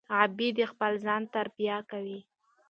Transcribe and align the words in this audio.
غابي 0.13 0.49
د 0.57 0.59
خپل 0.71 0.91
ځان 1.05 1.21
تربیه 1.35 1.77
کوي. 1.91 2.19